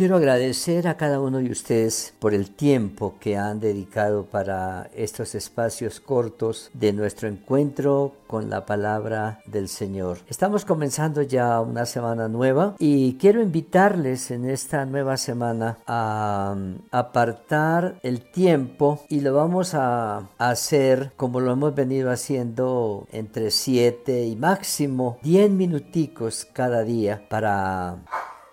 [0.00, 5.34] Quiero agradecer a cada uno de ustedes por el tiempo que han dedicado para estos
[5.34, 10.20] espacios cortos de nuestro encuentro con la palabra del Señor.
[10.26, 16.56] Estamos comenzando ya una semana nueva y quiero invitarles en esta nueva semana a
[16.92, 24.24] apartar el tiempo y lo vamos a hacer como lo hemos venido haciendo entre 7
[24.24, 27.98] y máximo 10 minuticos cada día para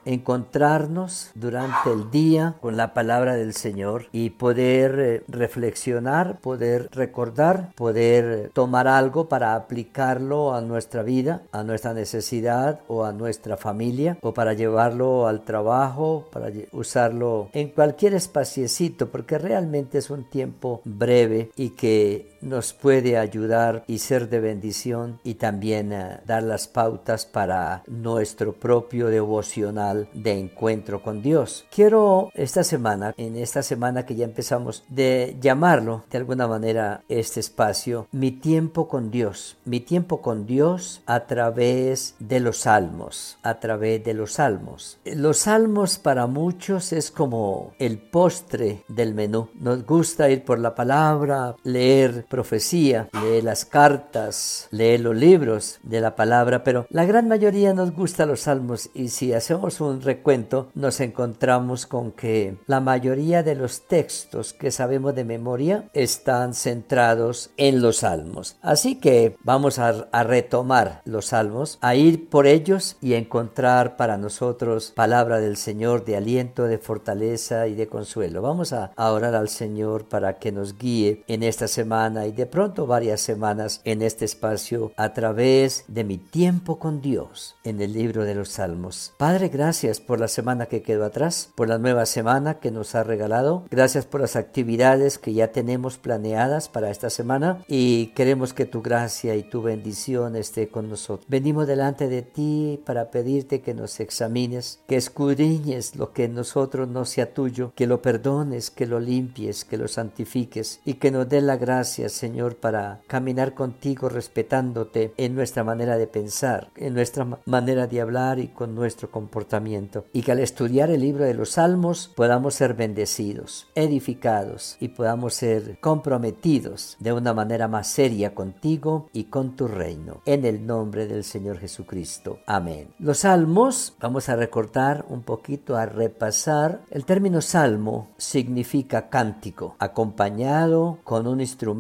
[0.08, 7.74] encontrarnos durante el día con la palabra del Señor y poder eh, reflexionar, poder recordar,
[7.76, 14.18] poder tomar algo para aplicarlo a nuestra vida, a nuestra necesidad o a nuestra familia
[14.22, 20.82] o para llevarlo al trabajo, para usarlo en cualquier espaciecito porque realmente es un tiempo
[20.86, 26.68] breve y que nos puede ayudar y ser de bendición y también eh, dar las
[26.68, 31.66] pautas para nuestro propio devocional de encuentro con Dios.
[31.74, 37.40] Quiero esta semana, en esta semana que ya empezamos, de llamarlo de alguna manera este
[37.40, 43.60] espacio, mi tiempo con Dios, mi tiempo con Dios a través de los salmos, a
[43.60, 45.00] través de los salmos.
[45.06, 49.50] Los salmos para muchos es como el postre del menú.
[49.60, 56.02] Nos gusta ir por la palabra, leer profecía, lee las cartas, lee los libros de
[56.02, 60.70] la palabra, pero la gran mayoría nos gusta los salmos y si hacemos un recuento
[60.76, 67.52] nos encontramos con que la mayoría de los textos que sabemos de memoria están centrados
[67.58, 68.58] en los salmos.
[68.62, 74.92] Así que vamos a, retomar los salmos, a ir por ellos y encontrar para nosotros
[74.96, 78.42] palabra del Señor de aliento, de fortaleza y de consuelo.
[78.42, 82.46] Vamos a, a orar al Señor para que nos guíe en esta semana y de
[82.46, 87.94] pronto varias semanas en este espacio a través de mi tiempo con Dios en el
[87.94, 89.14] libro de los Salmos.
[89.18, 93.04] Padre, gracias por la semana que quedó atrás, por la nueva semana que nos ha
[93.04, 93.66] regalado.
[93.70, 98.82] Gracias por las actividades que ya tenemos planeadas para esta semana y queremos que tu
[98.82, 101.28] gracia y tu bendición esté con nosotros.
[101.30, 106.88] Venimos delante de ti para pedirte que nos examines, que escudriñes lo que en nosotros
[106.88, 111.28] no sea tuyo, que lo perdones, que lo limpies, que lo santifiques y que nos
[111.28, 117.28] dé la gracia Señor, para caminar contigo respetándote en nuestra manera de pensar, en nuestra
[117.46, 120.06] manera de hablar y con nuestro comportamiento.
[120.14, 125.34] Y que al estudiar el libro de los Salmos podamos ser bendecidos, edificados y podamos
[125.34, 130.22] ser comprometidos de una manera más seria contigo y con tu reino.
[130.26, 132.40] En el nombre del Señor Jesucristo.
[132.46, 132.90] Amén.
[133.00, 136.82] Los Salmos, vamos a recordar un poquito, a repasar.
[136.90, 141.78] El término salmo significa cántico, acompañado con un instrumento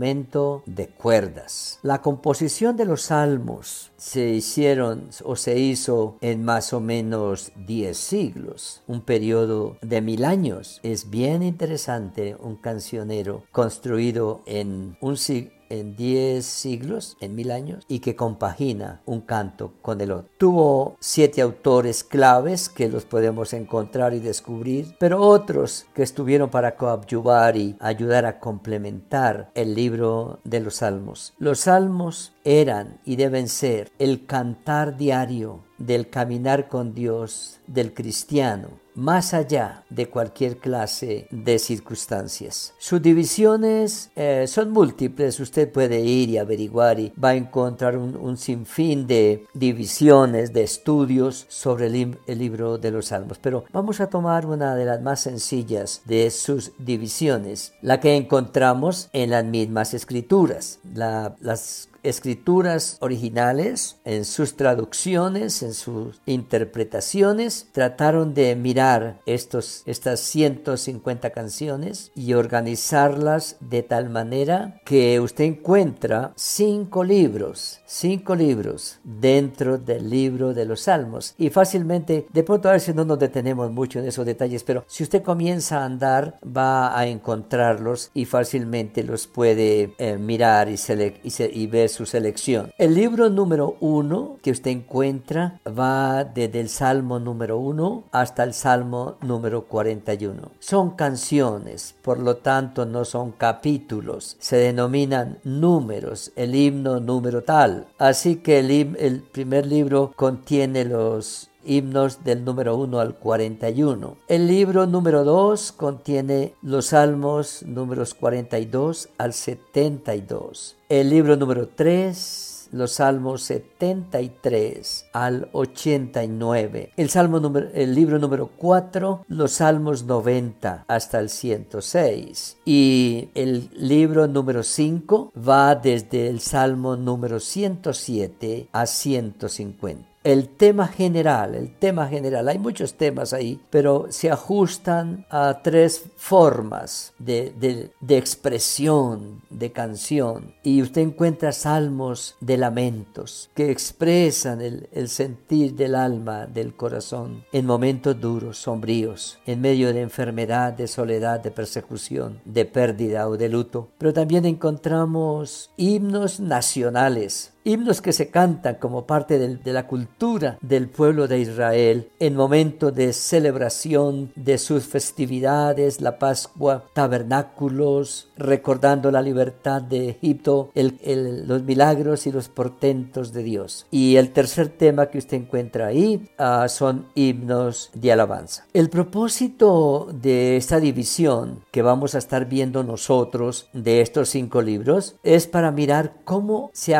[0.66, 1.79] de cuerdas.
[1.83, 7.97] La composición de los salmos se hicieron o se hizo en más o menos 10
[7.97, 10.79] siglos, un periodo de mil años.
[10.83, 17.83] Es bien interesante un cancionero construido en un siglo en 10 siglos, en mil años,
[17.88, 20.29] y que compagina un canto con el otro.
[20.38, 26.75] Tuvo siete autores claves que los podemos encontrar y descubrir, pero otros que estuvieron para
[26.75, 31.33] coadyuvar y ayudar a complementar el libro de los salmos.
[31.38, 38.88] Los salmos eran y deben ser el cantar diario del caminar con Dios del cristiano
[38.97, 42.73] más allá de cualquier clase de circunstancias.
[42.79, 48.38] Sus divisiones eh, son múltiples, usted puede ir y averiguar y va a encontrar un,
[48.38, 54.47] sinfín de divisiones, de estudios sobre el, libro de los Salmos, pero vamos a tomar
[54.47, 60.79] una de las más sencillas de sus divisiones, la que encontramos en las mismas escrituras.
[60.94, 71.30] las escrituras originales, en sus traducciones, en sus interpretaciones, trataron de mirar estos, estas 150
[71.31, 80.09] canciones y organizarlas de tal manera que usted encuentra cinco libros, cinco libros dentro del
[80.09, 81.34] libro de los Salmos.
[81.38, 85.03] Y fácilmente, de pronto a veces no nos detenemos mucho en esos detalles, pero si
[85.03, 91.89] usted comienza a andar, va a encontrarlos y fácilmente los puede eh, mirar y, ver
[91.97, 92.71] su selección.
[92.77, 98.53] El libro número uno que usted encuentra va desde el Salmo número uno hasta el
[98.53, 100.51] Salmo número 41.
[100.59, 107.88] Son canciones, por lo tanto no son capítulos, se denominan números, el himno número tal.
[107.97, 114.18] Así que el, el primer libro contiene los himnos del número 1 al 41.
[114.28, 120.78] El libro número 2 contiene los salmos números 42 al 72.
[120.90, 126.92] El libro número 3 los salmos 73 al 89.
[126.96, 132.58] El, salmo número, el libro número 4, los salmos 90 hasta el 106.
[132.66, 140.89] Y el libro número 5 va desde el salmo número 107 a 150 el tema
[140.89, 147.94] general, el tema general, hay muchos temas ahí, pero se ajustan a tres formas de,
[148.09, 150.53] expresión, de canción.
[150.63, 157.45] Y usted encuentra salmos de lamentos que expresan el, el sentir del alma, del corazón,
[157.53, 163.38] en momentos duros, sombríos, en medio de enfermedad, de soledad, de persecución, de pérdida o
[163.38, 163.91] de luto.
[163.97, 170.88] Pero también encontramos himnos nacionales himnos que se cantan como parte de la cultura del
[170.88, 179.22] pueblo de Israel en momentos de celebración de sus festividades, la Pascua, tabernáculos, recordando la
[179.22, 183.86] libertad de Egipto, los milagros y los portentos de Dios.
[183.92, 188.66] Y el tercer tema que usted encuentra ahí ah, son himnos de alabanza.
[188.74, 195.16] El propósito de esta división que vamos a estar viendo nosotros de estos cinco libros
[195.24, 196.96] es para mirar cómo se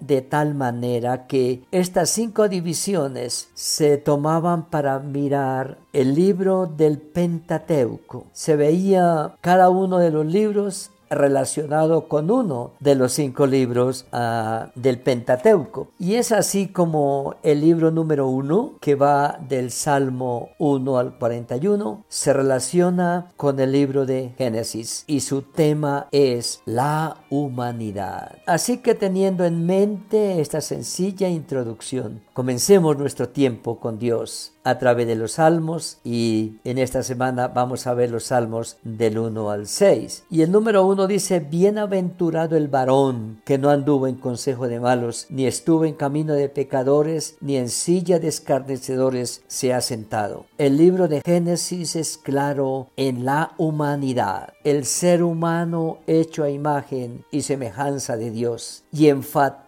[0.00, 8.26] de tal manera que estas cinco divisiones se tomaban para mirar el libro del Pentateuco.
[8.32, 14.70] Se veía cada uno de los libros relacionado con uno de los cinco libros ah,
[14.74, 15.88] del Pentateuco.
[15.98, 22.04] Y es así como el libro número uno, que va del Salmo 1 al 41,
[22.08, 28.36] se relaciona con el libro de Génesis y su tema es la humanidad.
[28.46, 35.06] Así que teniendo en mente esta sencilla introducción, comencemos nuestro tiempo con Dios a través
[35.06, 39.66] de los salmos y en esta semana vamos a ver los salmos del 1 al
[39.66, 40.24] 6.
[40.30, 45.26] Y el número 1 dice, bienaventurado el varón que no anduvo en consejo de malos,
[45.30, 50.46] ni estuvo en camino de pecadores, ni en silla de escarnecedores se ha sentado.
[50.58, 57.24] El libro de Génesis es claro en la humanidad, el ser humano hecho a imagen
[57.30, 59.67] y semejanza de Dios, y enfatiza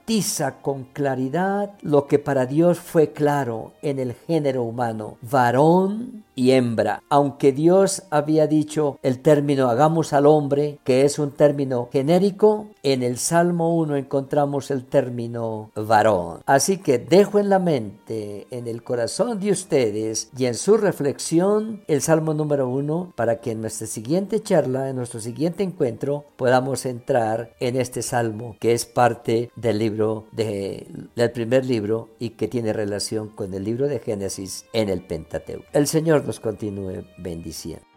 [0.60, 7.02] con claridad lo que para Dios fue claro en el género humano, varón y hembra.
[7.08, 13.04] Aunque Dios había dicho el término hagamos al hombre, que es un término genérico, en
[13.04, 16.40] el Salmo 1 encontramos el término varón.
[16.44, 21.82] Así que dejo en la mente, en el corazón de ustedes y en su reflexión
[21.86, 26.84] el Salmo número 1 para que en nuestra siguiente charla, en nuestro siguiente encuentro, podamos
[26.84, 32.48] entrar en este Salmo que es parte del libro de, del primer libro y que
[32.48, 35.66] tiene relación con el libro de Génesis en el Pentateuco.
[35.72, 37.89] El Señor nos continúe bendiciendo.